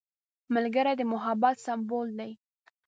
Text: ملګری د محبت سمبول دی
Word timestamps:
ملګری 0.53 0.93
د 0.99 1.01
محبت 1.13 1.55
سمبول 1.65 2.07
دی 2.19 2.31